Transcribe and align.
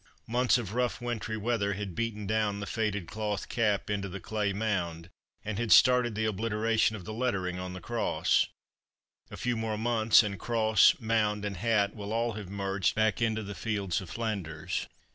Months 0.25 0.57
of 0.57 0.73
rough 0.73 0.99
wintry 0.99 1.37
weather 1.37 1.73
had 1.73 1.93
beaten 1.93 2.25
down 2.25 2.59
the 2.59 2.65
faded 2.65 3.05
cloth 3.05 3.47
cap 3.49 3.87
into 3.87 4.09
the 4.09 4.19
clay 4.19 4.51
mound, 4.51 5.09
and 5.45 5.59
had 5.59 5.71
started 5.71 6.15
the 6.15 6.25
obliteration 6.25 6.95
of 6.95 7.05
the 7.05 7.13
lettering 7.13 7.59
on 7.59 7.73
the 7.73 7.81
cross. 7.81 8.47
A 9.29 9.37
few 9.37 9.55
more 9.55 9.77
months; 9.77 10.23
and 10.23 10.39
cross, 10.39 10.95
mound 10.99 11.45
and 11.45 11.55
hat 11.57 11.95
will 11.95 12.11
all 12.13 12.31
have 12.31 12.49
merged 12.49 12.95
back 12.95 13.21
into 13.21 13.43
the 13.43 13.53
fields 13.53 14.01
of 14.01 14.09
Flanders. 14.09 14.87